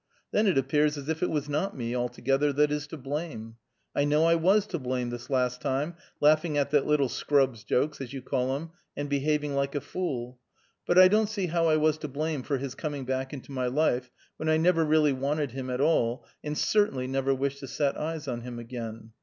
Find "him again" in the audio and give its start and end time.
18.41-19.11